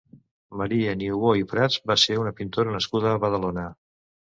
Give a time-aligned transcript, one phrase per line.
[0.61, 3.73] Maria Niubó i Prats va ser una pintora nascuda a Badalona.